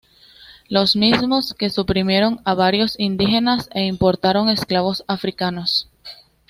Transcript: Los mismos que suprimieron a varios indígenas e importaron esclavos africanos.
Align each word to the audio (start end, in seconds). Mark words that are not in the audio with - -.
Los 0.67 0.95
mismos 0.95 1.53
que 1.53 1.69
suprimieron 1.69 2.39
a 2.43 2.55
varios 2.55 2.99
indígenas 2.99 3.69
e 3.71 3.85
importaron 3.85 4.49
esclavos 4.49 5.03
africanos. 5.05 5.89